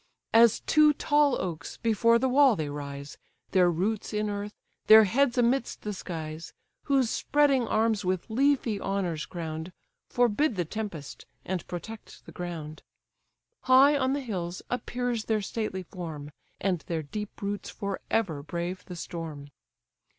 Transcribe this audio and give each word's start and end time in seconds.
As 0.33 0.61
two 0.61 0.93
tall 0.93 1.39
oaks, 1.39 1.77
before 1.77 2.17
the 2.17 2.27
wall 2.27 2.55
they 2.55 2.69
rise; 2.69 3.19
Their 3.51 3.69
roots 3.69 4.13
in 4.13 4.31
earth, 4.31 4.55
their 4.87 5.03
heads 5.03 5.37
amidst 5.37 5.83
the 5.83 5.93
skies: 5.93 6.53
Whose 6.85 7.11
spreading 7.11 7.67
arms 7.67 8.03
with 8.03 8.27
leafy 8.27 8.81
honours 8.81 9.27
crown'd, 9.27 9.71
Forbid 10.09 10.55
the 10.55 10.65
tempest, 10.65 11.27
and 11.45 11.67
protect 11.67 12.25
the 12.25 12.31
ground; 12.31 12.81
High 13.65 13.95
on 13.95 14.13
the 14.13 14.21
hills 14.21 14.63
appears 14.71 15.25
their 15.25 15.43
stately 15.43 15.83
form, 15.83 16.31
And 16.59 16.79
their 16.87 17.03
deep 17.03 17.39
roots 17.39 17.69
for 17.69 17.99
ever 18.09 18.41
brave 18.41 18.83
the 18.85 18.95
storm. 18.95 19.49